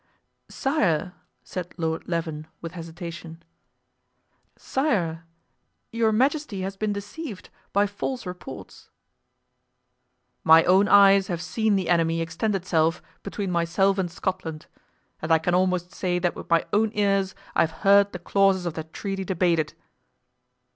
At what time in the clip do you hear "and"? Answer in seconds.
13.99-14.09, 15.21-15.31